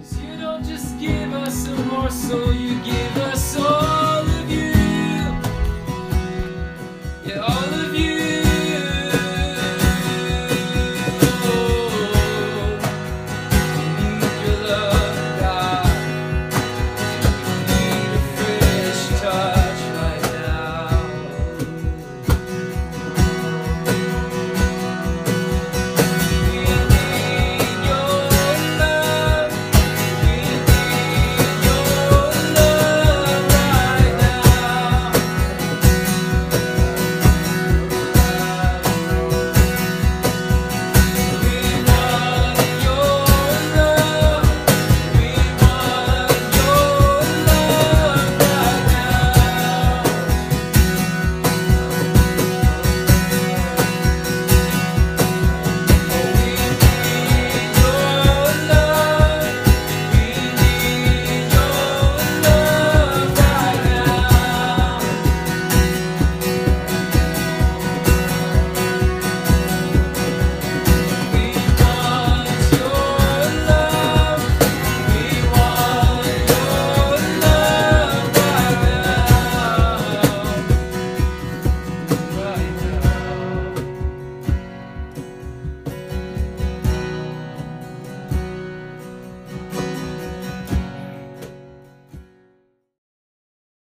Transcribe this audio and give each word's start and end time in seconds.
'Cause 0.00 0.18
you 0.22 0.36
don't 0.38 0.64
just 0.64 0.98
give 0.98 1.34
us 1.34 1.68
a 1.68 1.74
morsel, 1.92 2.54
you 2.54 2.74
give 2.82 3.16
us 3.18 3.19